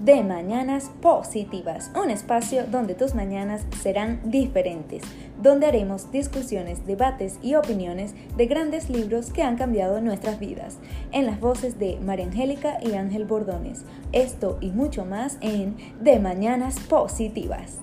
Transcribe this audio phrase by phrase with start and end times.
[0.00, 5.02] de Mañanas Positivas, un espacio donde tus mañanas serán diferentes,
[5.42, 10.78] donde haremos discusiones, debates y opiniones de grandes libros que han cambiado nuestras vidas,
[11.12, 13.84] en las voces de María Angélica y Ángel Bordones.
[14.12, 17.78] Esto y mucho más en De Mañanas Positivas.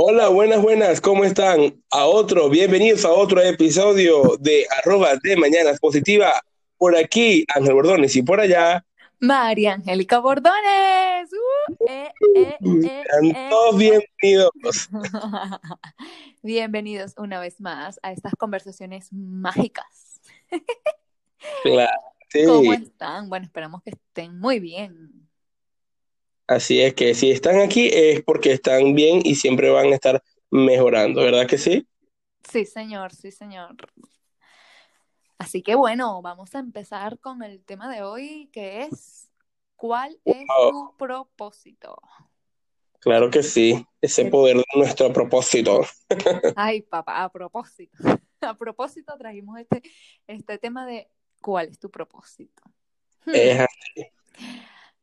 [0.00, 1.82] Hola, buenas, buenas, ¿cómo están?
[1.90, 6.32] A otro, bienvenidos a otro episodio de arroba de Mañanas Positiva.
[6.78, 8.84] Por aquí, Ángel Bordones, y por allá,
[9.20, 11.28] María Angélica Bordones.
[11.32, 14.88] Uh, eh, eh, eh, sean todos bienvenidos.
[16.42, 20.20] Bienvenidos una vez más a estas conversaciones mágicas.
[21.64, 21.90] Claro,
[22.46, 22.82] ¿Cómo sí.
[22.82, 23.28] están?
[23.28, 25.28] Bueno, esperamos que estén muy bien.
[26.46, 30.22] Así es que si están aquí es porque están bien y siempre van a estar
[30.50, 31.86] mejorando, ¿verdad que sí?
[32.48, 33.74] Sí, señor, sí, señor.
[35.38, 39.30] Así que bueno, vamos a empezar con el tema de hoy, que es
[39.76, 40.70] ¿cuál es Wow.
[40.72, 41.96] tu propósito?
[43.00, 45.82] Claro que sí, ese poder de nuestro propósito.
[46.56, 47.96] Ay, papá, a propósito.
[48.40, 49.82] A propósito trajimos este,
[50.28, 51.10] este tema de
[51.40, 52.62] ¿cuál es tu propósito?
[53.26, 53.34] Hmm.
[53.34, 54.06] Es así.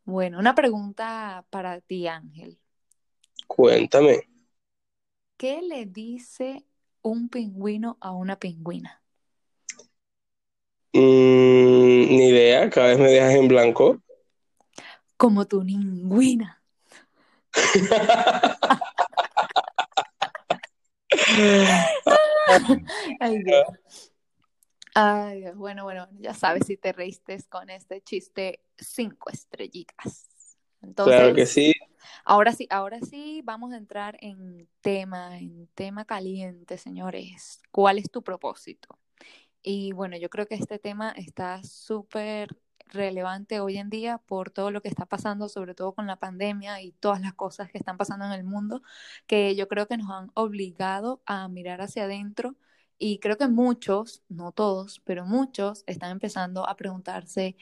[0.05, 2.57] Bueno, una pregunta para ti, Ángel.
[3.47, 4.29] Cuéntame.
[5.35, 6.65] ¿Qué le dice
[7.01, 9.01] un pingüino a una pingüina?
[10.97, 14.01] Mm, ni idea, cada vez me dejas en blanco.
[15.17, 16.63] Como tu ningüina.
[23.19, 23.66] Ay, Dios.
[24.93, 25.57] Ay, Dios.
[25.57, 30.29] Bueno, bueno, ya sabes si te reíste con este chiste cinco estrellitas.
[30.79, 31.73] Claro que Entonces, sí.
[32.23, 37.61] ahora sí, ahora sí vamos a entrar en tema, en tema caliente, señores.
[37.69, 38.97] ¿Cuál es tu propósito?
[39.67, 42.55] Y bueno, yo creo que este tema está súper
[42.88, 46.81] relevante hoy en día por todo lo que está pasando, sobre todo con la pandemia
[46.81, 48.84] y todas las cosas que están pasando en el mundo,
[49.28, 52.56] que yo creo que nos han obligado a mirar hacia adentro
[53.00, 57.57] y creo que muchos, no todos, pero muchos están empezando a preguntarse,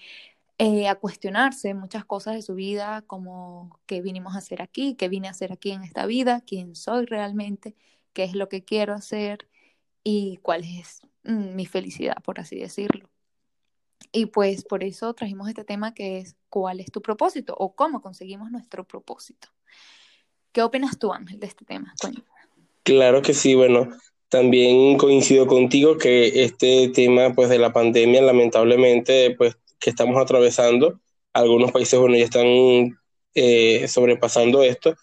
[0.60, 5.10] eh, a cuestionarse muchas cosas de su vida, como qué vinimos a hacer aquí, qué
[5.10, 7.76] vine a hacer aquí en esta vida, quién soy realmente,
[8.14, 9.50] qué es lo que quiero hacer
[10.04, 13.10] y cuál es mi felicidad, por así decirlo.
[14.12, 17.56] Y pues por eso trajimos este tema que es ¿cuál es tu propósito?
[17.58, 19.48] o cómo conseguimos nuestro propósito.
[20.52, 21.94] ¿Qué opinas tú, Ángel, de este tema?
[22.00, 22.28] Cuéntame.
[22.84, 23.90] Claro que sí, bueno,
[24.30, 31.00] también coincido contigo que este tema pues de la pandemia lamentablemente pues que estamos atravesando,
[31.34, 32.98] algunos países bueno ya están
[33.36, 34.96] eh, sobrepasando esto,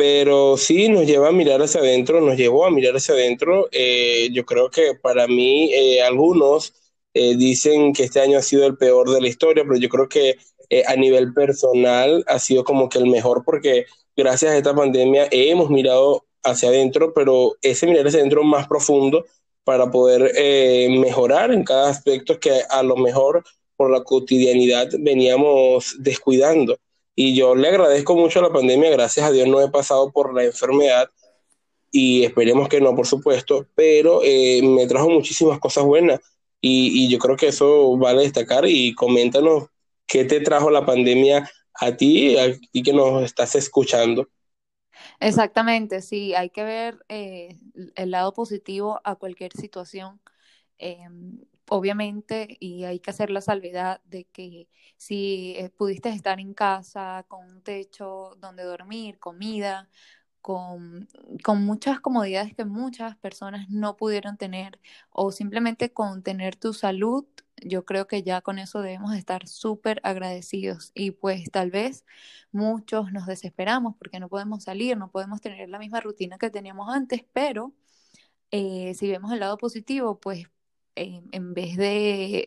[0.00, 4.30] pero sí nos lleva a mirar hacia adentro, nos llevó a mirar hacia adentro, eh,
[4.32, 6.72] yo creo que para mí eh, algunos
[7.12, 10.08] eh, dicen que este año ha sido el peor de la historia, pero yo creo
[10.08, 10.38] que
[10.70, 13.84] eh, a nivel personal ha sido como que el mejor porque
[14.16, 19.26] gracias a esta pandemia hemos mirado hacia adentro, pero ese mirar hacia adentro más profundo
[19.64, 20.32] para poder
[20.98, 23.44] mejorar en cada aspecto que a lo mejor
[23.76, 26.78] por la cotidianidad veníamos descuidando.
[27.22, 30.32] Y yo le agradezco mucho a la pandemia, gracias a Dios no he pasado por
[30.32, 31.10] la enfermedad
[31.90, 36.20] y esperemos que no, por supuesto, pero eh, me trajo muchísimas cosas buenas
[36.62, 39.64] y, y yo creo que eso vale destacar y coméntanos
[40.06, 42.38] qué te trajo la pandemia a ti
[42.72, 44.26] y que nos estás escuchando.
[45.20, 47.58] Exactamente, sí, hay que ver eh,
[47.96, 50.22] el lado positivo a cualquier situación,
[50.78, 51.06] eh,
[51.70, 57.24] obviamente, y hay que hacer la salvedad de que si eh, pudiste estar en casa
[57.28, 59.88] con un techo donde dormir, comida,
[60.42, 61.08] con,
[61.44, 67.24] con muchas comodidades que muchas personas no pudieron tener, o simplemente con tener tu salud,
[67.56, 70.92] yo creo que ya con eso debemos estar súper agradecidos.
[70.94, 72.04] Y pues tal vez
[72.52, 76.88] muchos nos desesperamos porque no podemos salir, no podemos tener la misma rutina que teníamos
[76.94, 77.72] antes, pero
[78.50, 80.46] eh, si vemos el lado positivo, pues
[80.96, 82.46] en vez de,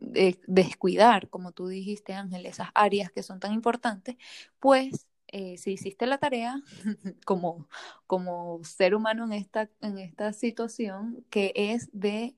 [0.00, 4.16] de descuidar, como tú dijiste, Ángel, esas áreas que son tan importantes,
[4.60, 6.62] pues eh, si hiciste la tarea
[7.26, 7.68] como,
[8.06, 12.34] como ser humano en esta, en esta situación, que es de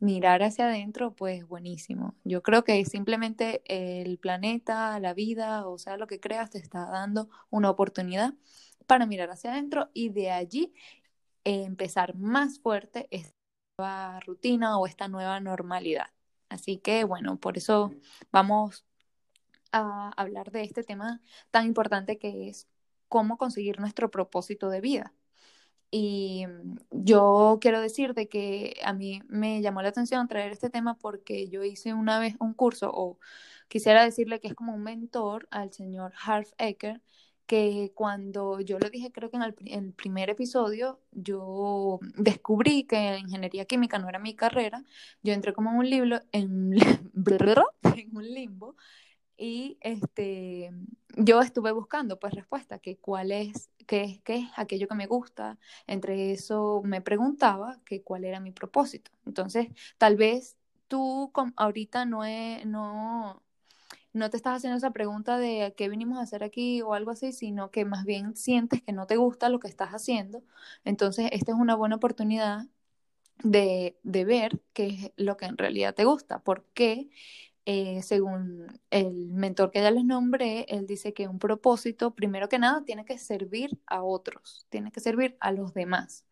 [0.00, 2.16] mirar hacia adentro, pues buenísimo.
[2.24, 6.86] Yo creo que simplemente el planeta, la vida, o sea, lo que creas, te está
[6.86, 8.34] dando una oportunidad
[8.86, 10.72] para mirar hacia adentro y de allí
[11.44, 13.41] eh, empezar más fuerte esta
[13.82, 16.06] nueva rutina o esta nueva normalidad.
[16.48, 17.92] Así que bueno, por eso
[18.30, 18.84] vamos
[19.72, 21.20] a hablar de este tema
[21.50, 22.68] tan importante que es
[23.08, 25.14] cómo conseguir nuestro propósito de vida.
[25.90, 26.46] Y
[26.90, 31.64] yo quiero decirte que a mí me llamó la atención traer este tema porque yo
[31.64, 33.18] hice una vez un curso, o
[33.68, 37.02] quisiera decirle que es como un mentor al señor Harv Eker,
[37.46, 43.64] que cuando yo le dije, creo que en el, primer episodio, yo descubrí que ingeniería
[43.64, 44.84] química no era mi carrera,
[45.22, 46.72] yo entré como en un libro, en,
[47.96, 48.76] en un limbo,
[49.36, 50.70] y este,
[51.16, 55.58] yo estuve buscando pues respuesta, que cuál es, qué qué aquello que me gusta.
[55.86, 59.10] Entre eso me preguntaba que cuál era mi propósito.
[59.26, 59.68] Entonces,
[59.98, 60.56] tal vez
[60.88, 62.22] tú ahorita no,
[62.66, 63.42] no,
[64.12, 67.32] no te estás haciendo esa pregunta de qué vinimos a hacer aquí o algo así,
[67.32, 70.42] sino que más bien sientes que no te gusta lo que estás haciendo.
[70.84, 72.66] Entonces, esta es una buena oportunidad
[73.44, 76.40] de, de ver qué es lo que en realidad te gusta.
[76.42, 77.10] ¿Por qué?
[77.66, 82.58] Eh, según el mentor que ya les nombré, él dice que un propósito, primero que
[82.58, 86.26] nada, tiene que servir a otros, tiene que servir a los demás.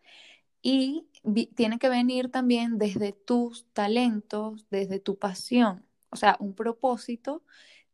[0.62, 1.08] Y
[1.56, 5.86] tiene que venir también desde tus talentos, desde tu pasión.
[6.10, 7.42] O sea, un propósito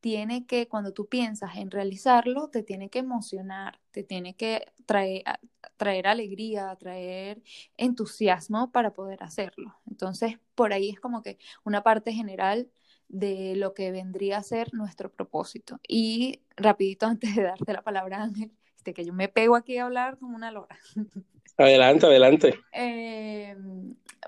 [0.01, 5.25] tiene que, cuando tú piensas en realizarlo, te tiene que emocionar, te tiene que traer,
[5.77, 7.43] traer alegría, traer
[7.77, 9.75] entusiasmo para poder hacerlo.
[9.91, 12.71] Entonces, por ahí es como que una parte general
[13.09, 15.81] de lo que vendría a ser nuestro propósito.
[15.89, 19.87] Y rapidito antes de darte la palabra, Ángel, este, que yo me pego aquí a
[19.87, 20.79] hablar como una lora.
[21.59, 22.61] Adelante, adelante.
[22.73, 23.57] Eh,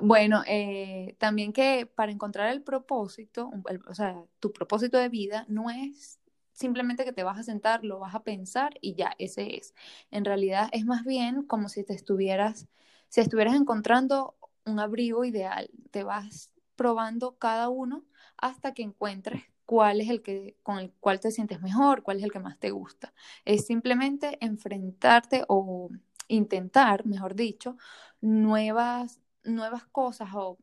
[0.01, 3.51] bueno, eh, también que para encontrar el propósito,
[3.87, 6.19] o sea, tu propósito de vida no es
[6.53, 9.75] simplemente que te vas a sentar, lo vas a pensar y ya, ese es.
[10.11, 12.67] En realidad es más bien como si te estuvieras,
[13.09, 18.05] si estuvieras encontrando un abrigo ideal, te vas probando cada uno
[18.37, 22.25] hasta que encuentres cuál es el que con el cual te sientes mejor, cuál es
[22.25, 23.13] el que más te gusta.
[23.45, 25.91] Es simplemente enfrentarte o
[26.29, 27.77] intentar, mejor dicho,
[28.21, 30.59] nuevas nuevas cosas o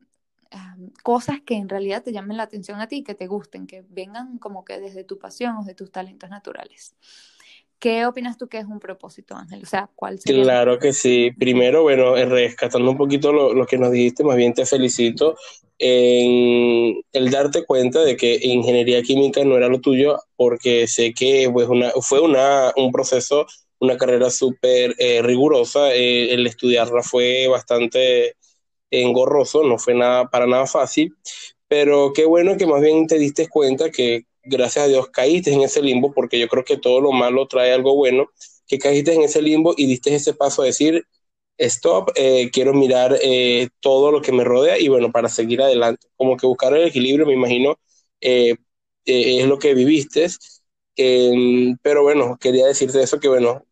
[1.02, 4.38] cosas que en realidad te llamen la atención a ti, que te gusten, que vengan
[4.38, 6.94] como que desde tu pasión o de tus talentos naturales.
[7.78, 9.62] ¿Qué opinas tú que es un propósito, Ángel?
[9.62, 10.42] O sea, ¿cuál sería?
[10.44, 11.30] Claro que sí.
[11.32, 15.36] Primero, bueno, eh, rescatando un poquito lo, que nos dijiste, más bien te felicito
[15.78, 21.50] en el darte cuenta de que ingeniería química no era lo tuyo, porque sé que
[21.52, 23.46] pues, una, fue una, un proceso,
[23.80, 25.94] una carrera súper eh, rigurosa.
[25.94, 28.36] Eh, el estudiarla fue bastante
[28.90, 31.14] engorroso, no fue nada, para nada fácil,
[31.68, 35.62] pero qué bueno que más bien te diste cuenta que gracias a Dios caíste en
[35.62, 38.30] ese limbo, porque yo creo que todo lo malo trae algo bueno,
[38.68, 41.04] que caíste en ese limbo y diste ese paso a decir,
[41.58, 46.08] stop, eh, quiero mirar eh, todo lo que me rodea y bueno, para seguir adelante,
[46.16, 47.78] como que buscar el equilibrio, me imagino,
[48.20, 48.56] eh,
[49.04, 50.26] es lo que viviste.
[50.96, 53.65] Em, pero bueno, quería decirte eso, que bueno,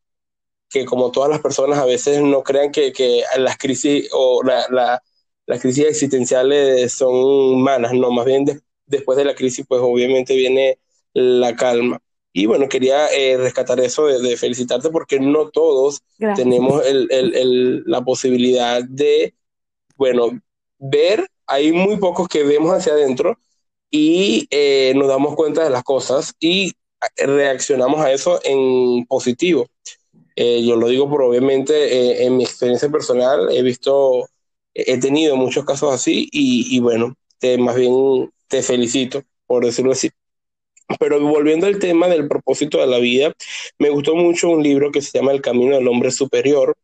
[0.75, 4.67] que como todas las personas a veces no crean que, que las crisis o la,
[4.71, 5.01] la,
[5.47, 8.45] las crisis existenciales son malas, no, más bien
[8.87, 10.81] después de la crisis pues obviamente viene
[11.13, 12.01] la calma.
[12.33, 16.01] Y bueno, quería eh, rescatar eso de, felicitarte porque no todos
[16.35, 19.33] tenemos el, el, la posibilidad de,
[19.97, 20.41] bueno,
[20.81, 23.39] ver, hay muy pocos que vemos hacia adentro
[23.93, 26.73] y eh, nos damos cuenta de las cosas y
[27.17, 29.69] reaccionamos a eso en positivo.
[30.37, 34.29] Eh, yo lo digo por obviamente eh, en mi experiencia personal he visto,
[34.75, 40.11] he tenido muchos casos así y, bueno, te, más bien te felicito por decirlo así.
[40.99, 43.33] Pero volviendo al tema del propósito de la vida,
[43.79, 46.77] me gustó mucho un libro que se llama El Camino del Hombre Superior,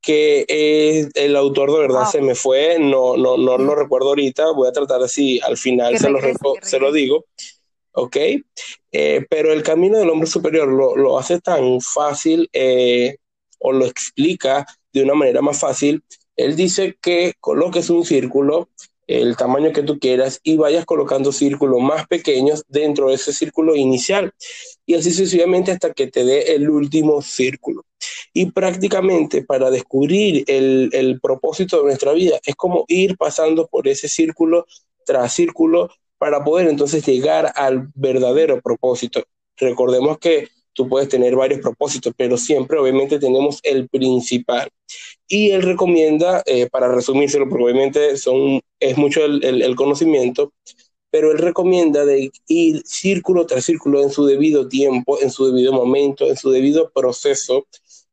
[0.00, 4.68] que el autor de verdad se me fue, no, no, no lo recuerdo ahorita, voy
[4.68, 6.18] a tratar así, al final se, lo,
[6.62, 7.26] se lo digo.
[7.92, 8.16] ¿Ok?
[8.92, 13.16] Eh, pero el camino del hombre superior lo, hace tan fácil eh,
[13.58, 16.02] o lo explica de una manera más fácil.
[16.36, 18.68] Él dice que coloques un círculo,
[19.06, 23.76] el tamaño que tú quieras, y vayas colocando círculos más pequeños dentro de ese círculo
[23.76, 24.32] inicial.
[24.86, 27.84] Y así sucesivamente hasta que te dé el último círculo.
[28.32, 33.86] Y prácticamente para descubrir el, el propósito de nuestra vida es como ir pasando por
[33.86, 34.66] ese círculo
[35.04, 35.90] tras círculo
[36.22, 39.24] para poder entonces llegar al verdadero propósito.
[39.56, 44.70] Recordemos que tú puedes tener varios propósitos, pero siempre obviamente tenemos el principal.
[45.26, 50.52] Y él recomienda, eh, para resumírselo, porque obviamente son, es mucho el, el, conocimiento,
[51.10, 55.72] pero él recomienda de ir círculo tras círculo en su debido tiempo, en su debido
[55.72, 57.66] momento, en su debido proceso,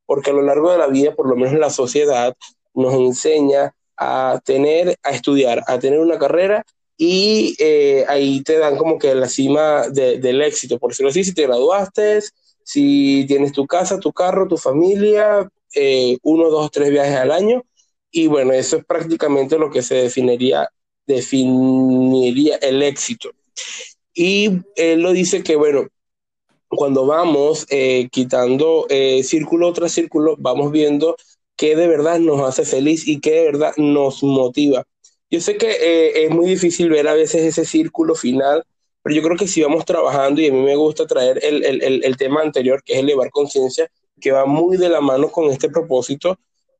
[0.07, 2.35] porque a lo largo de la vida, por lo menos la sociedad,
[2.73, 6.65] nos enseña a tener, a estudiar, a tener una carrera
[7.01, 11.33] y eh, ahí te dan como que la cima del éxito, por decirlo así, si
[11.33, 12.19] te graduaste,
[12.61, 17.63] si tienes tu casa, tu carro, tu familia, eh, uno, dos, tres viajes al año.
[18.11, 20.67] Y bueno, eso es prácticamente lo que se definiría,
[21.07, 23.29] definiría el éxito.
[24.13, 25.87] Y él lo dice que, bueno,
[26.67, 31.15] cuando vamos eh, quitando eh, círculo tras círculo, vamos viendo
[31.55, 34.83] qué de verdad nos hace feliz y qué de verdad nos motiva.
[35.31, 38.63] Yo sé que eh, es muy difícil ver a veces ese círculo final,
[39.03, 42.03] pero yo creo que si vamos trabajando, y a mí me gusta traer el, el,
[42.03, 45.69] el tema anterior, que es elevar conciencia, que va muy de la mano con este
[45.69, 46.37] propósito,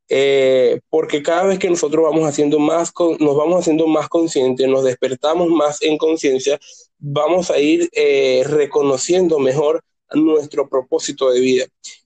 [0.10, 4.84] eh, porque cada vez que nosotros vamos haciendo más, nos vamos haciendo más conscientes, nos
[4.84, 6.60] despertamos más en conciencia,
[6.98, 11.66] vamos a ir eh, reconociendo mejor nuestro propósito de vida.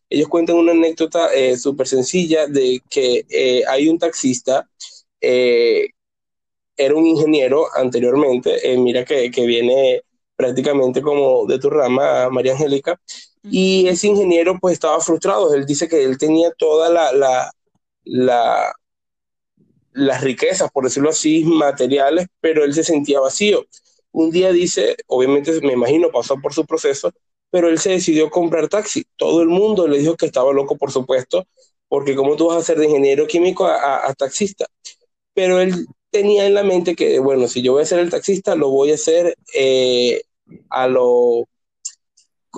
[0.10, 4.70] Ellos cuentan una anécdota eh, súper sencilla de que hay un taxista,
[6.78, 10.02] era un ingeniero anteriormente, mira que, que viene
[10.36, 13.00] prácticamente como de tu rama, María Angélica,
[13.44, 17.52] y ese ingeniero pues estaba frustrado, él dice que él tenía toda la, la
[18.06, 18.74] la,
[19.94, 23.66] las riquezas, por decirlo así, materiales, pero él se sentía vacío.
[24.12, 27.12] Un día dice, obviamente me imagino pasó por su proceso,
[27.50, 29.06] pero él se decidió comprar taxi.
[29.16, 31.48] Todo el mundo le dijo que estaba loco, por supuesto,
[31.88, 34.66] porque cómo tú vas a ser de ingeniero químico a, taxista.
[35.34, 38.56] Pero él tenía en la mente que, bueno, si yo voy a ser el taxista,
[38.56, 40.22] lo voy a hacer eh,
[40.70, 41.48] a lo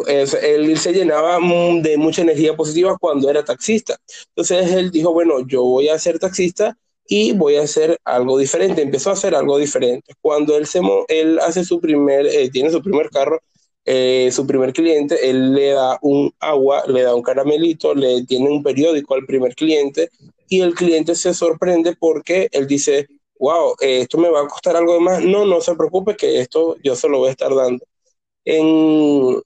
[0.07, 1.39] él se llenaba
[1.81, 3.97] de mucha energía positiva cuando era taxista.
[4.27, 8.81] Entonces él dijo, bueno, yo voy a ser taxista y voy a hacer algo diferente.
[8.81, 10.13] Empezó a hacer algo diferente.
[10.21, 13.41] Cuando él, se él hace su primer, eh, tiene su primer carro,
[13.85, 18.49] eh, su primer cliente, él le da un agua, le da un caramelito, le tiene
[18.49, 20.09] un periódico al primer cliente
[20.49, 23.07] y el cliente se sorprende porque él dice,
[23.45, 25.23] wow, eh, esto me va a costar algo de más.
[25.23, 27.85] No, no se preocupe que esto yo se lo voy a estar dando.
[28.43, 29.41] En,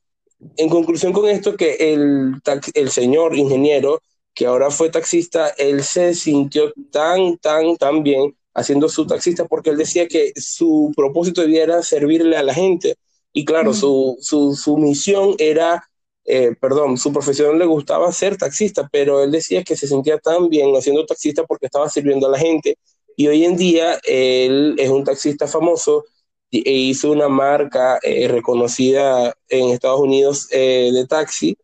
[0.57, 2.41] en conclusión con esto, que el,
[2.73, 4.01] el señor ingeniero,
[4.33, 9.69] que ahora fue taxista, él se sintió tan, tan, tan bien haciendo su taxista porque
[9.69, 12.95] él decía que su propósito de vida era servirle a la gente.
[13.33, 15.83] Y claro, su, su, su, misión era,
[16.25, 20.49] eh, perdón, su profesión le gustaba ser taxista, pero él decía que se sentía tan
[20.49, 22.77] bien haciendo taxista porque estaba sirviendo a la gente.
[23.19, 26.05] Y hoy en día él es un taxista famoso
[26.49, 31.57] e hizo una marca eh, reconocida en Estados Unidos eh, de taxi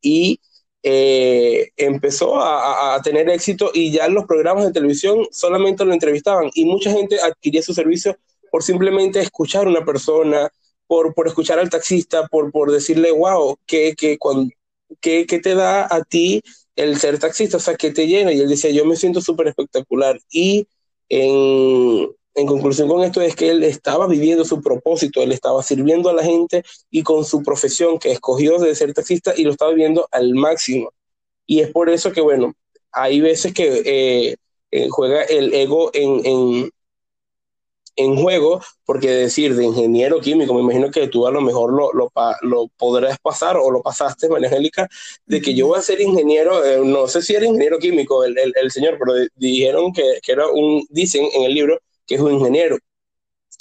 [0.00, 0.38] y
[0.84, 6.64] eh, empezó a, tener éxito y ya los programas de televisión solamente lo entrevistaban y
[6.64, 8.16] mucha gente adquiría su servicio
[8.48, 10.48] por simplemente escuchar a una persona,
[10.86, 14.16] por, por escuchar al taxista, por, por decirle, wow, ¿qué, qué,
[15.00, 16.40] qué, qué te da a ti
[16.76, 17.56] el ser taxista?
[17.58, 18.32] O sea, ¿qué te llena?
[18.32, 20.18] Y él decía, yo me siento súper espectacular.
[20.30, 20.66] Y
[21.08, 26.08] en, en conclusión con esto es que él estaba viviendo su propósito, él estaba sirviendo
[26.08, 29.72] a la gente y con su profesión que escogió de ser taxista y lo estaba
[29.72, 30.92] viviendo al máximo.
[31.46, 32.54] Y es por eso que, bueno,
[32.92, 34.36] hay veces que eh,
[34.70, 36.70] eh, juega el ego en, en,
[37.96, 41.92] en, juego, porque decir de ingeniero químico, me imagino que tú a lo mejor lo,
[41.92, 44.88] lo, podrás pasar o lo pasaste, María Angélica,
[45.26, 48.38] de que yo voy a ser ingeniero, eh, no sé si era ingeniero químico el,
[48.38, 52.20] el, el señor, pero dijeron que, que era un, dicen en el libro, que es
[52.20, 52.78] un ingeniero.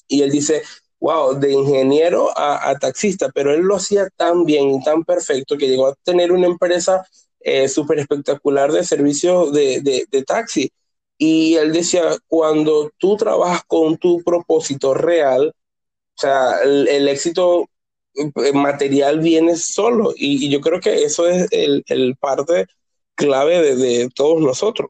[0.08, 0.64] Y él dice,
[1.02, 5.68] wow, de ingeniero a, taxista, pero él lo hacía tan bien y tan perfecto que
[5.68, 7.06] llegó a tener una empresa
[7.40, 10.72] eh, súper espectacular de servicio de, de, taxi.
[11.24, 17.70] Y él decía, cuando tú trabajas con tu propósito real, o sea, el, éxito
[18.16, 20.14] eh, material viene solo.
[20.16, 22.66] Y, yo creo que eso es el, el parte
[23.14, 24.90] clave de, de todos nosotros.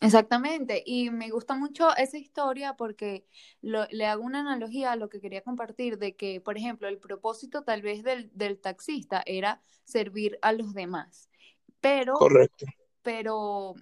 [0.00, 3.26] Exactamente, y me gusta mucho esa historia porque
[3.60, 7.64] le hago una analogía a lo que quería compartir, de que, por ejemplo, el propósito
[7.64, 11.28] tal vez del, del taxista era servir a los demás,
[11.80, 12.66] pero, Correcto.
[13.02, 13.74] pero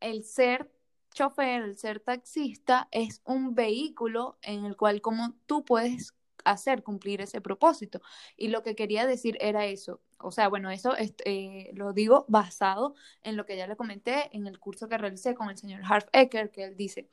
[0.00, 0.70] el ser
[1.12, 6.14] chofer, el ser taxista es un vehículo en el cual como tú puedes
[6.44, 8.00] hacer cumplir ese propósito.
[8.36, 10.00] Y lo que quería decir era eso.
[10.18, 14.46] O sea, bueno, eso eh, lo digo basado en lo que ya le comenté en
[14.46, 17.08] el curso que realicé con el señor Harf Ecker, que él dice,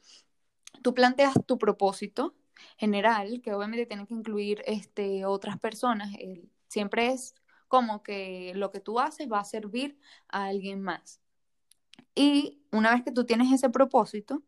[0.81, 2.35] tú planteas tu propósito
[2.77, 6.09] general, que obviamente tiene que incluir este, otras personas,
[6.67, 7.35] siempre es
[7.67, 11.21] como que lo que tú haces va a servir a alguien más.
[12.17, 14.41] Y una vez que tú tienes ese propósito,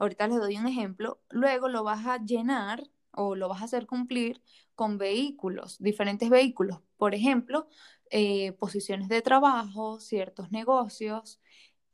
[0.00, 3.86] ahorita les doy un ejemplo, luego lo vas a llenar o lo vas a hacer
[3.86, 4.42] cumplir
[4.74, 6.80] con vehículos, diferentes vehículos.
[6.96, 7.68] Por ejemplo,
[8.10, 11.40] eh, posiciones de trabajo, ciertos negocios,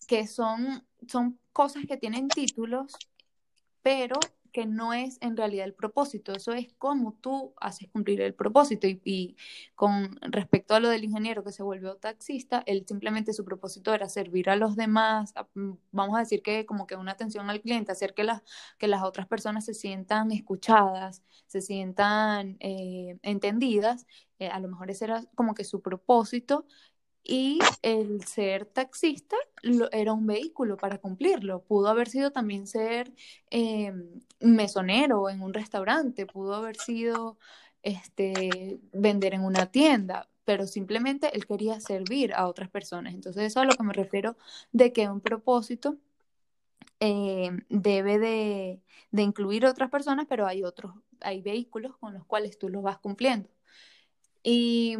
[0.06, 2.94] que son, son cosas que tienen títulos,
[3.82, 4.18] pero
[4.52, 8.86] que no es en realidad el propósito, eso es cómo tú haces cumplir el propósito.
[8.86, 9.36] Y,
[9.74, 14.08] con respecto a lo del ingeniero que se volvió taxista, él simplemente su propósito era
[14.08, 17.92] servir a los demás, mm, vamos a decir que como que una atención al cliente,
[17.92, 18.42] hacer que, las
[18.78, 24.06] que las otras personas se sientan escuchadas, se sientan eh, entendidas.
[24.38, 26.66] Eh, a lo mejor ese era como que su propósito
[27.28, 29.36] y el ser taxista
[29.92, 31.62] era un vehículo para cumplirlo.
[31.62, 33.12] Pudo haber sido también ser
[33.50, 33.92] eh,
[34.40, 37.38] mesonero en un restaurante, pudo haber sido
[37.82, 43.12] este, vender en una tienda, pero simplemente él quería servir a otras personas.
[43.12, 44.38] Entonces eso es a lo que me refiero
[44.72, 45.98] de que un propósito
[47.00, 48.80] eh, debe de,
[49.10, 52.98] de, incluir otras personas, pero hay otros, hay vehículos con los cuales tú los vas
[52.98, 53.50] cumpliendo.
[54.42, 54.96] Y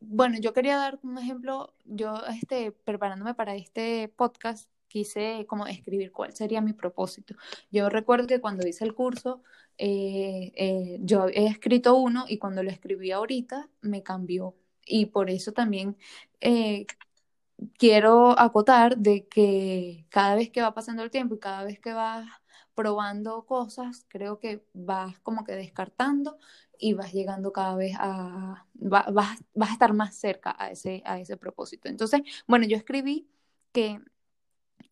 [0.00, 6.12] bueno, yo quería dar un ejemplo, yo este, preparándome para este podcast, quise como escribir
[6.12, 7.34] cuál sería mi propósito.
[7.70, 9.42] Yo recuerdo que cuando hice el curso,
[9.76, 14.56] eh, eh, yo he escrito uno y cuando lo escribí ahorita me cambió.
[14.86, 15.96] Y por eso también
[16.40, 16.86] eh,
[17.78, 21.92] quiero acotar de que cada vez que va pasando el tiempo y cada vez que
[21.92, 22.26] vas
[22.74, 26.38] probando cosas, creo que vas como que descartando
[26.78, 31.36] y vas llegando cada vez a, vas, a estar más cerca a ese, a ese
[31.36, 31.88] propósito.
[31.88, 33.28] Entonces, bueno, yo escribí
[33.72, 34.00] que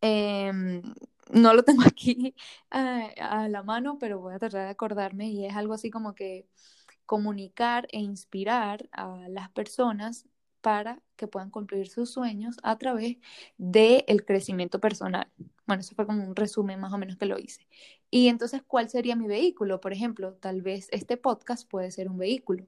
[0.00, 0.82] em,
[1.30, 2.34] no lo tengo aquí
[2.70, 6.48] a, la mano, pero voy a tratar de acordarme y es algo así como que
[7.06, 10.26] comunicar e inspirar a las personas
[10.66, 13.18] para que puedan cumplir sus sueños a través
[13.56, 15.28] del crecimiento personal.
[15.64, 17.68] Bueno, eso fue como un resumen más o menos que lo hice.
[18.10, 19.80] Y entonces, ¿cuál sería mi vehículo?
[19.80, 22.66] Por ejemplo, tal vez este podcast puede ser un vehículo.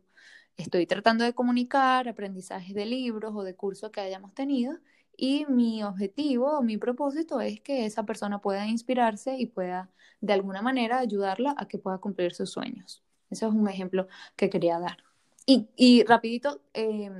[0.56, 4.78] Estoy tratando de comunicar aprendizajes de libros o de cursos que hayamos tenido
[5.16, 9.90] y mi objetivo o mi propósito es que esa persona pueda inspirarse y pueda
[10.20, 13.02] de alguna manera ayudarla a que pueda cumplir sus sueños.
[13.28, 14.98] Ese es un ejemplo que quería dar.
[15.46, 17.10] Y, y rapidito, eh,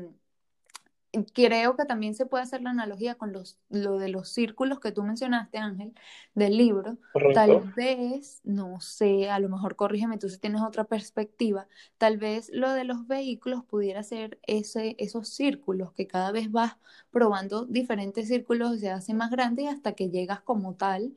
[1.33, 4.93] creo que también se puede hacer la analogía con los, lo de los círculos que
[4.93, 5.95] tú mencionaste, Ángel,
[6.35, 6.99] del libro.
[7.35, 12.51] Tal vez, no sé, a lo mejor corrígeme tú si tienes otra perspectiva, tal vez
[12.53, 16.77] lo de los vehículos pudiera ser ese, esos círculos que cada vez vas
[17.11, 21.15] probando diferentes círculos y se hacen más grandes hasta que llegas como tal,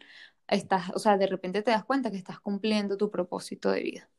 [0.48, 4.10] estás, o sea, de repente te das cuenta que estás cumpliendo tu propósito de vida.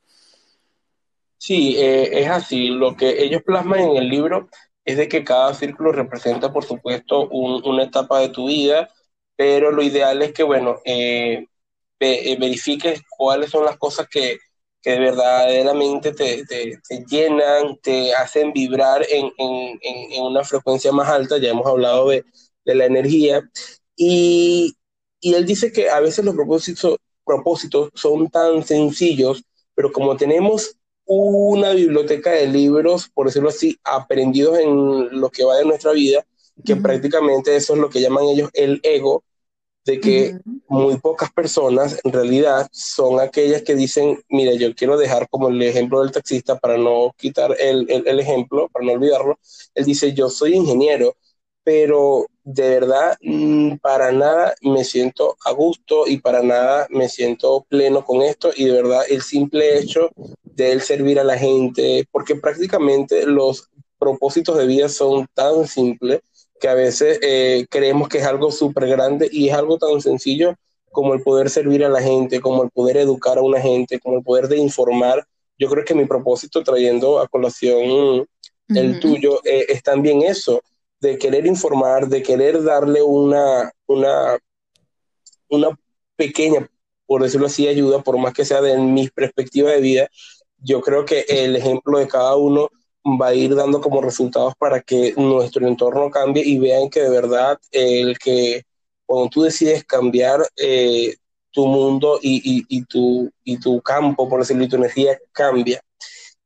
[1.38, 2.68] Sí, eh, es así.
[2.68, 4.48] Lo que ellos plasman en el libro
[4.84, 8.88] es de que cada círculo representa, por supuesto, una etapa de tu vida,
[9.36, 11.46] pero lo ideal es que, bueno, eh,
[12.00, 14.38] eh, verifiques cuáles son las cosas que,
[14.82, 21.38] que verdaderamente te, te, llenan, te hacen vibrar en, en, en, una frecuencia más alta,
[21.38, 22.24] ya hemos hablado de,
[22.64, 23.42] de la energía,
[23.96, 24.76] y,
[25.20, 30.76] y, él dice que a veces los propósitos, propósitos son tan sencillos, pero como tenemos
[31.06, 36.24] una biblioteca de libros, por decirlo así, aprendidos en lo que va de nuestra vida,
[36.64, 39.24] que prácticamente eso es lo que llaman ellos el ego,
[39.84, 40.36] de que
[40.68, 45.60] muy pocas personas en realidad son aquellas que dicen, mira, yo quiero dejar como el
[45.62, 49.38] ejemplo del taxista para no quitar el, el, el ejemplo, para no olvidarlo,
[49.74, 51.16] él dice, yo soy ingeniero,
[51.64, 57.64] pero de verdad mm, para nada me siento a gusto y para nada me siento
[57.68, 60.10] pleno con esto y de verdad el simple hecho
[60.54, 66.20] de él servir a la gente, porque prácticamente los propósitos de vida son tan simples
[66.60, 70.54] que a veces eh, creemos que es algo súper grande y es algo tan sencillo
[70.90, 74.18] como el poder servir a la gente, como el poder educar a una gente, como
[74.18, 75.26] el poder de informar.
[75.58, 78.26] Yo creo que mi propósito trayendo a colación
[78.68, 80.62] el tuyo eh, es también eso,
[81.00, 84.38] de querer informar, de querer darle una, una,
[85.48, 85.78] una
[86.16, 86.68] pequeña,
[87.06, 90.08] por decirlo así, ayuda, por más que sea de mi perspectiva de vida,
[90.62, 92.68] yo creo que el ejemplo de cada uno
[93.20, 97.10] va a ir dando como resultados para que nuestro entorno cambie y vean que de
[97.10, 98.62] verdad el que
[99.04, 101.16] cuando tú decides cambiar eh,
[101.50, 105.82] tu mundo y, y, tu, y tu campo, por decirlo, y tu energía cambia.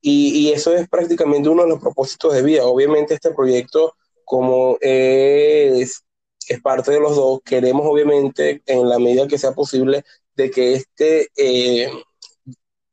[0.00, 2.64] Y, y, eso es prácticamente uno de los propósitos de vida.
[2.64, 6.02] Obviamente este proyecto como es,
[6.48, 10.74] es parte de los dos, queremos obviamente, en la medida que sea posible, de que
[10.74, 11.88] este eh,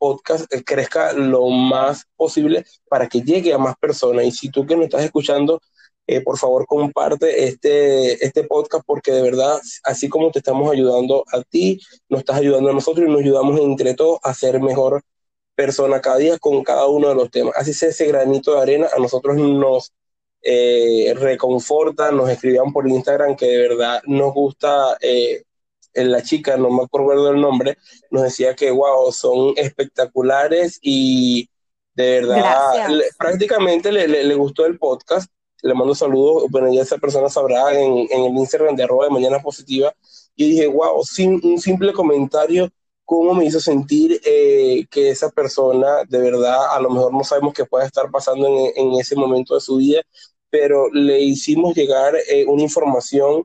[0.03, 4.25] podcast crezca lo más posible para que llegue a más personas.
[4.25, 5.61] Y si tú que nos estás escuchando,
[6.05, 11.23] eh, por favor comparte este, este podcast porque de verdad, así como te estamos ayudando
[11.31, 15.01] a ti, nos estás ayudando a nosotros y nos ayudamos entre todos a ser mejor
[15.55, 17.53] persona cada día con cada uno de los temas.
[17.55, 19.93] Así sea ese granito de arena, a nosotros nos
[20.41, 25.43] eh, reconforta, nos escribían por Instagram que de verdad nos gusta eh,
[25.93, 27.77] la chica, no me acuerdo el nombre,
[28.11, 31.49] nos decía que, wow, son espectaculares y
[31.95, 32.87] de verdad,
[33.19, 35.31] prácticamente le, le, gustó el podcast.
[35.61, 39.11] Le mando saludos, bueno, ya esa persona sabrá en, en el Instagram de arroba de
[39.11, 39.93] Mañana Positiva.
[40.35, 42.69] Y dije, wow, sin, un simple comentario,
[43.05, 47.53] cómo me hizo sentir eh, que esa persona, de verdad, a lo mejor no sabemos
[47.53, 50.01] qué puede estar pasando en, en ese momento de su vida,
[50.49, 53.43] pero le hicimos llegar eh, una información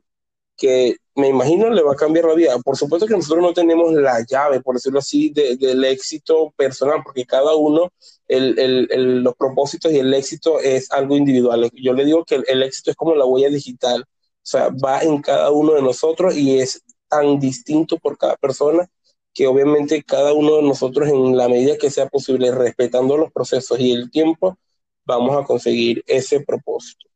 [0.59, 2.59] que me imagino le va a cambiar la vida.
[2.59, 7.25] Por supuesto que nosotros no tenemos la llave, por decirlo así, del éxito personal, porque
[7.25, 7.91] cada uno,
[8.27, 11.69] los propósitos y el éxito es algo individual.
[11.73, 14.05] Yo le digo que el, éxito es como la huella digital, o
[14.43, 18.89] sea, va en cada uno de nosotros y es tan distinto por cada persona
[19.33, 23.79] que obviamente cada uno de nosotros en la medida que sea posible, respetando los procesos
[23.79, 24.57] y el tiempo,
[25.05, 27.08] vamos a conseguir ese propósito.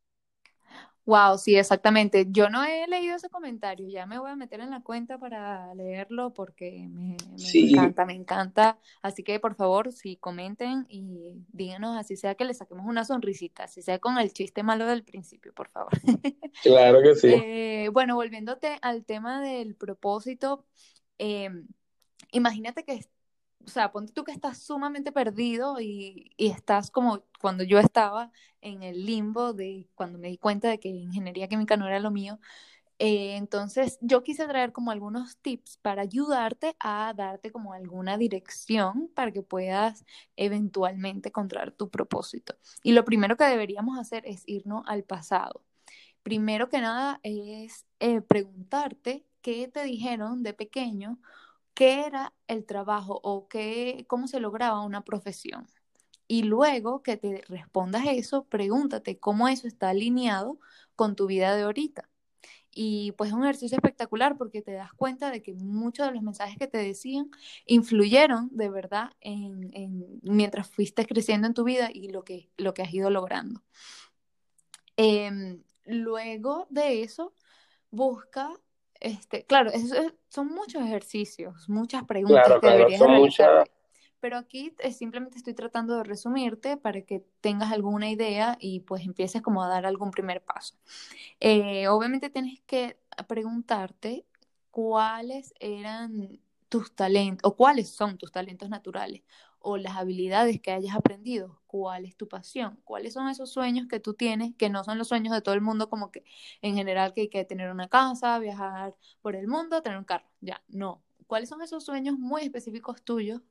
[1.06, 2.28] Wow, sí, exactamente.
[2.30, 5.76] Yo no he leído ese comentario, ya me voy a meter en la cuenta para
[5.76, 7.18] leerlo porque me,
[7.54, 8.78] encanta, me encanta.
[9.02, 13.66] Así que por favor, si comenten y díganos, así sea que le saquemos una sonrisita,
[13.66, 15.92] así sea con el chiste malo del principio, por favor.
[16.62, 17.28] Claro que sí.
[17.34, 20.66] Eh, bueno, volviéndote al tema del propósito,
[21.18, 21.68] em,
[22.32, 23.06] imagínate que
[23.66, 28.84] o sea, ponte tú que estás sumamente perdido y, estás como cuando yo estaba en
[28.84, 32.40] el limbo de cuando me di cuenta de que ingeniería química no era lo mío.
[33.00, 39.10] Eh, entonces, yo quise traer como algunos tips para ayudarte a darte como alguna dirección
[39.16, 40.06] para que puedas
[40.38, 42.56] eventualmente encontrar tu propósito.
[42.84, 45.64] Y lo primero que deberíamos hacer es irnos al pasado.
[46.24, 51.20] Primero que nada es eh, preguntarte qué te dijeron de pequeño
[51.74, 55.68] qué era el trabajo o qué, cómo se lograba una profesión.
[56.28, 60.60] Y luego que te respondas eso, pregúntate cómo eso está alineado
[60.96, 62.10] con tu vida de ahorita.
[62.76, 66.24] Y pues es un ejercicio espectacular porque te das cuenta de que muchos de los
[66.24, 67.30] mensajes que te decían
[67.68, 72.82] influyeron de verdad en, mientras fuiste creciendo en tu vida y lo que, lo que
[72.82, 73.62] has ido logrando.
[74.98, 77.34] Em, luego de eso,
[77.92, 78.52] busca
[79.04, 79.72] este, claro,
[80.30, 83.70] son muchos ejercicios, muchas preguntas que deberías realizar.
[84.22, 89.42] Pero aquí simplemente estoy tratando de resumirte para que tengas alguna idea y pues empieces
[89.42, 90.76] como a dar algún primer paso.
[91.42, 94.26] Eh, obviamente tienes que preguntarte
[94.72, 96.40] cuáles eran
[96.70, 99.22] tus talentos o cuáles son tus talentos naturales
[99.64, 104.00] o las habilidades que hayas aprendido, cuál es tu pasión, cuáles son esos sueños que
[104.00, 106.24] tú tienes, que no son los sueños de todo el mundo, como que
[106.62, 110.28] en general que hay que tener una casa, viajar por el mundo, tener un carro,
[110.42, 111.02] ya, no.
[111.28, 113.42] ¿Cuáles son esos sueños muy específicos tuyos?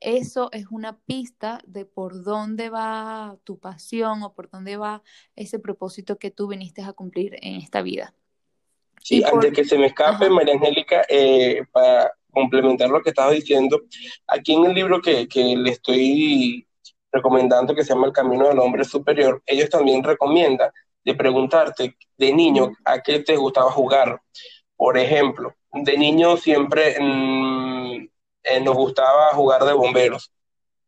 [0.00, 5.02] Eso es una pista de por dónde va tu pasión o por dónde va
[5.36, 8.14] ese propósito que tú viniste a cumplir en esta vida.
[9.02, 13.80] Sí, antes que se me escape, María Angélica, eh, para complementar lo que estaba diciendo,
[14.26, 16.66] aquí en el libro que, que le estoy
[17.12, 20.70] recomendando, que se llama El Camino del Hombre Superior, ellos también recomiendan
[21.04, 24.20] de preguntarte de niño a qué te gustaba jugar.
[24.76, 28.08] Por ejemplo, de niño siempre mm,
[28.42, 30.32] eh, nos gustaba jugar de bomberos.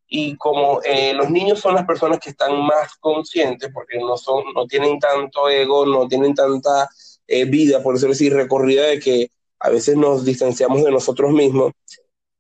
[0.06, 4.44] Y como eh, los niños son las personas que están más conscientes, porque no, son,
[4.54, 6.88] no tienen tanto ego, no tienen tanta
[7.26, 9.30] eh, vida, por eso decir, recorrida de que
[9.62, 11.72] a veces nos distanciamos de nosotros mismos.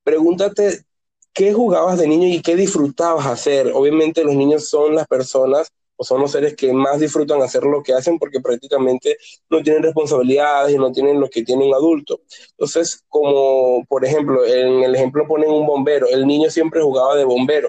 [0.02, 0.84] Pregúntate
[1.32, 3.70] qué jugabas de niño y qué disfrutabas hacer.
[3.72, 7.80] Obviamente los niños son las personas o son los seres que más disfrutan hacer lo
[7.80, 9.16] que hacen porque prácticamente
[9.50, 12.22] no tienen responsabilidades y no tienen lo que tiene un adulto.
[12.50, 17.24] Entonces, como por ejemplo, en el ejemplo ponen un bombero, el niño siempre jugaba de
[17.24, 17.68] bombero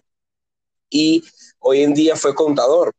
[0.90, 1.24] y
[1.60, 2.92] hoy en día fue contador.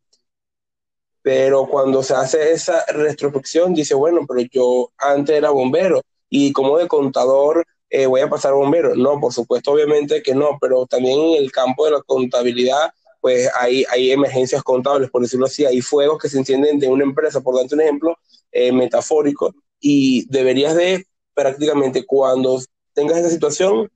[1.23, 6.03] Pero cuando se hace esa retrospección, dice, bueno, pero yo antes era bombero
[6.37, 8.97] y como de contador eh, voy a pasar a bombero.
[8.97, 13.49] No, por supuesto, obviamente que no, pero también en el campo de la contabilidad, pues
[13.55, 17.41] hay, hay emergencias contables, por decirlo así, hay fuegos que se encienden de una empresa,
[17.41, 18.17] por darte un ejemplo
[18.51, 22.61] eh, metafórico, y deberías de prácticamente cuando
[22.95, 23.89] tengas esa situación,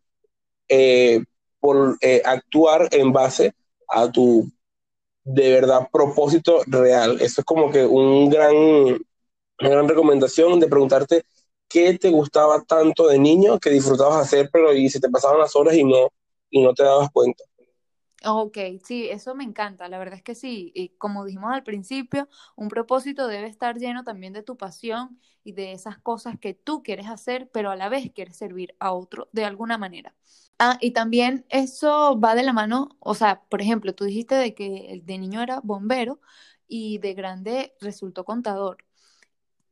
[0.69, 1.25] eh,
[1.59, 3.53] por actuar en base
[3.89, 4.49] a tu
[5.25, 7.21] de verdad propósito real.
[7.21, 11.25] Eso es como que un gran, una gran recomendación de preguntarte
[11.69, 15.55] qué te gustaba tanto de niño que disfrutabas hacer, pero y se te pasaban las
[15.57, 16.09] horas y no,
[16.51, 17.45] y no te dabas cuenta.
[18.25, 22.29] Ok, sí, eso me encanta, la verdad es que sí, y como dijimos al principio,
[22.57, 26.83] un propósito debe estar lleno también de tu pasión y de esas cosas que tú
[26.83, 30.17] quieres hacer, pero a la vez quieres servir a otro de alguna manera.
[30.59, 34.53] Ah, y también eso va de la mano, o sea, por ejemplo, tú dijiste de
[34.53, 36.21] que de niño era bombero
[36.67, 38.79] y de grande resultó contador.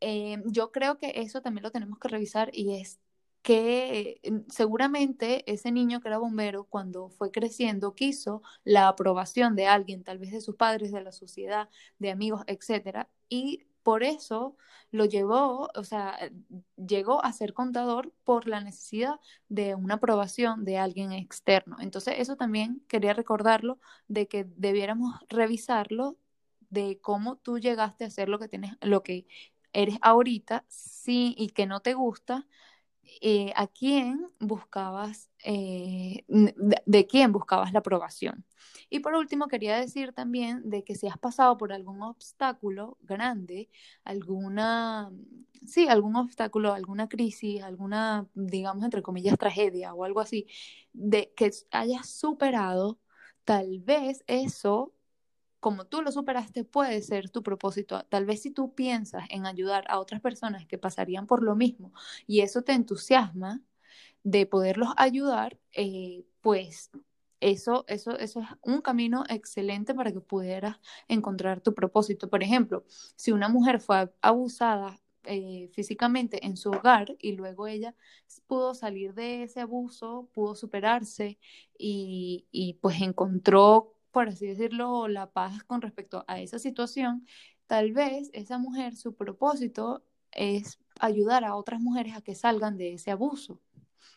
[0.00, 3.00] Eh, yo creo que eso también lo tenemos que revisar y es
[3.42, 9.68] que eh, seguramente ese niño que era bombero cuando fue creciendo quiso la aprobación de
[9.68, 14.56] alguien, tal vez de sus padres, de la sociedad, de amigos, etcétera, y por eso
[14.90, 16.18] lo llevó, o sea,
[16.76, 21.76] llegó a ser contador por la necesidad de una aprobación de alguien externo.
[21.78, 23.78] Entonces, eso también quería recordarlo
[24.08, 26.16] de que debiéramos revisarlo
[26.68, 29.26] de cómo tú llegaste a ser lo que tienes, lo que
[29.76, 32.46] eres ahorita, sí, y que no te gusta,
[33.20, 38.44] eh, a quién buscabas, eh, de, quién buscabas la aprobación.
[38.90, 43.68] Y por último, quería decir también de que si has pasado por algún obstáculo grande,
[44.04, 45.12] alguna,
[45.66, 50.46] sí, algún obstáculo, alguna crisis, alguna, digamos, entre comillas, tragedia o algo así,
[50.92, 52.98] de que hayas superado,
[53.44, 54.95] tal vez eso
[55.66, 58.04] como tú lo superaste, puede ser tu propósito.
[58.08, 61.92] Tal vez si tú piensas en ayudar a otras personas que pasarían por lo mismo
[62.24, 63.60] y eso te entusiasma
[64.22, 66.92] de poderlos ayudar, eh, pues
[67.40, 70.76] eso, eso, eso es un camino excelente para que pudieras
[71.08, 72.30] encontrar tu propósito.
[72.30, 72.84] Por ejemplo,
[73.16, 77.96] si una mujer fue abusada eh, físicamente en su hogar y luego ella
[78.46, 81.40] pudo salir de ese abuso, pudo superarse
[81.76, 87.26] y, y pues encontró por así decirlo, la paz con respecto a esa situación,
[87.66, 92.94] tal vez esa mujer, su propósito es ayudar a otras mujeres a que salgan de
[92.94, 93.60] ese abuso.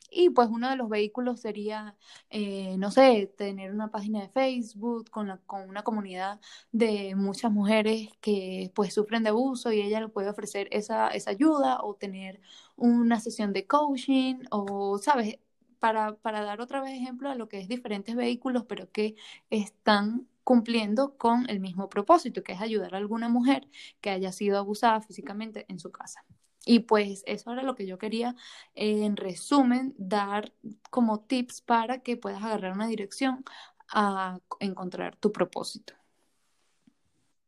[0.10, 1.98] Y pues uno de los vehículos sería,
[2.30, 6.40] eh, no sé, tener una página de Facebook con, la, con una comunidad
[6.72, 11.32] de muchas mujeres que pues sufren de abuso y ella le puede ofrecer esa, esa
[11.32, 12.40] ayuda o tener
[12.78, 15.40] una sesión de coaching o, ¿sabes?
[15.80, 19.16] Para, para dar otra vez ejemplo a lo que es diferentes vehículos, pero que
[19.50, 23.68] están cumpliendo con el mismo propósito, que es ayudar a alguna mujer
[24.02, 26.26] que haya sido abusada físicamente en su casa.
[26.66, 28.36] Y pues eso era lo que yo quería,
[28.76, 30.52] en resumen, dar
[30.90, 33.44] como tips para que puedas agarrar una dirección
[33.92, 35.94] a encontrar tu propósito.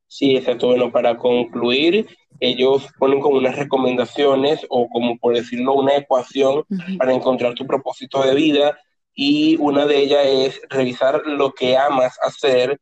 [0.07, 0.67] Sí, exacto.
[0.67, 2.07] Bueno, para concluir,
[2.41, 6.65] ellos ponen como unas recomendaciones o como por decirlo, una ecuación
[6.97, 8.79] para encontrar tu propósito de vida
[9.13, 12.81] y una de ellas es revisar lo que amas hacer,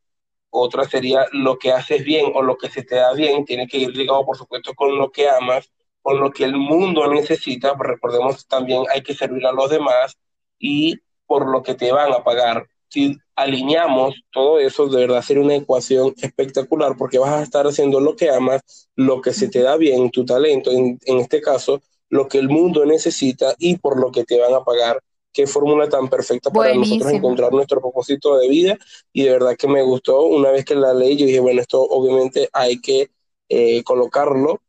[0.49, 3.77] otra sería lo que haces bien o lo que se te da bien, tiene que
[3.77, 5.69] ir ligado por supuesto con lo que amas,
[6.01, 10.17] con lo que el mundo necesita, recordemos también hay que servir a los demás
[10.57, 10.95] y
[11.25, 15.55] por lo que te van a pagar si alineamos todo eso, de verdad sería una
[15.55, 19.77] ecuación espectacular porque vas a estar haciendo lo que amas, lo que se te da
[19.77, 24.25] bien, tu talento, en, este caso, lo que el mundo necesita y por lo que
[24.25, 25.01] te van a pagar.
[25.31, 28.77] Qué fórmula tan perfecta para nosotros encontrar nuestro propósito de vida
[29.13, 30.23] y de verdad que me gustó.
[30.23, 33.11] Una vez que la leí, yo dije, bueno, esto obviamente hay que
[33.47, 34.59] eh, colocarlo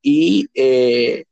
[0.00, 1.26] y eh,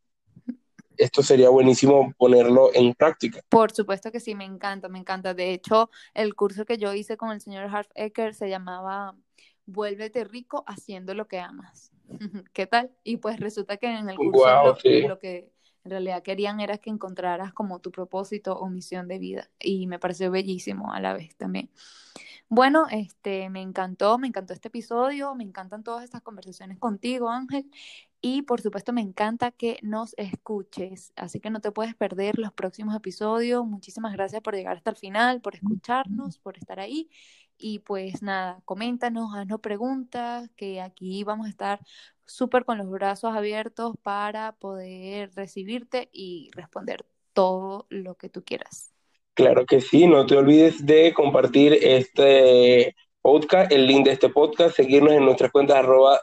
[0.96, 3.40] esto sería buenísimo ponerlo en práctica.
[3.48, 5.34] Por supuesto que sí, me encanta, me encanta.
[5.34, 9.14] De hecho, el curso que yo hice con el señor Harf Ecker se llamaba
[9.66, 11.92] Vuélvete rico haciendo lo que amas.
[12.52, 12.90] ¿Qué tal?
[13.02, 14.76] Y pues resulta que en el curso
[15.08, 15.50] lo, que
[15.84, 19.50] en realidad querían era que encontraras como tu propósito o misión de vida.
[19.58, 21.70] Y me pareció bellísimo a la vez también.
[22.56, 27.68] Bueno, este, me encantó, me encantó este episodio, me encantan todas estas conversaciones contigo, Ángel.
[28.20, 32.52] Y por supuesto me encanta que nos escuches, así que no te puedes perder los
[32.52, 33.66] próximos episodios.
[33.66, 37.10] Muchísimas gracias por llegar hasta el final, por escucharnos, por estar ahí.
[37.58, 41.80] Y pues nada, coméntanos, haznos preguntas, que aquí vamos a estar
[42.24, 48.93] súper con los brazos abiertos para poder recibirte y responder todo lo que tú quieras.
[49.34, 54.76] Claro que sí, no te olvides de compartir este podcast, el link de este podcast,
[54.76, 56.20] seguirnos en nuestras cuentas arroba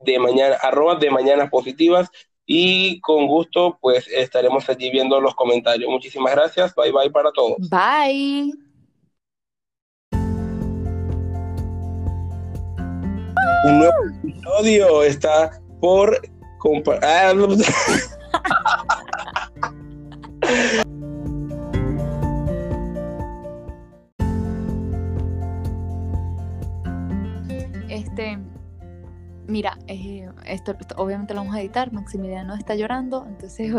[0.00, 2.08] de mañana, arroba de mañanas positivas
[2.46, 5.90] y con gusto pues estaremos allí viendo los comentarios.
[5.90, 7.56] Muchísimas gracias, bye bye para todos.
[7.68, 8.52] Bye.
[13.64, 16.20] Un nuevo episodio está por
[17.02, 17.32] ah,
[29.58, 33.72] Mira, eh, esto, obviamente lo vamos a editar, Maximiliano está llorando, entonces...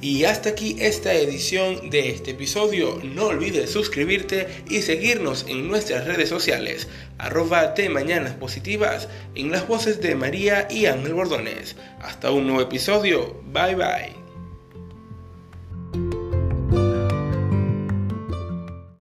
[0.00, 2.98] Y hasta aquí esta edición de este episodio.
[3.02, 6.88] No olvides suscribirte y seguirnos en nuestras redes sociales,
[7.18, 11.76] arroba de Mañanas Positivas, en las voces de María y Ángel Bordones.
[12.00, 13.42] Hasta un nuevo episodio.
[13.52, 14.23] Bye bye.